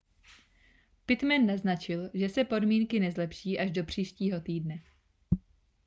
pittman 1.05 1.45
naznačil 1.45 2.09
že 2.13 2.29
se 2.29 2.43
podmínky 2.43 2.99
nezlepší 2.99 3.59
až 3.59 3.71
do 3.71 3.83
příštího 3.83 4.41
týdne 4.41 4.81